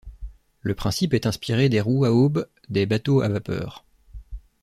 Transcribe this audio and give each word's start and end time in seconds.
Le 0.61 0.73
principe 0.73 1.13
est 1.13 1.27
inspiré 1.27 1.69
des 1.69 1.79
roues 1.79 2.05
à 2.05 2.11
aubes 2.11 2.49
des 2.69 2.87
bateaux 2.87 3.21
à 3.21 3.27
vapeur. 3.29 3.85